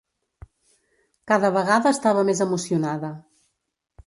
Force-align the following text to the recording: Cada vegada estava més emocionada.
Cada 1.31 1.51
vegada 1.59 1.93
estava 1.99 2.25
més 2.31 2.43
emocionada. 2.47 3.13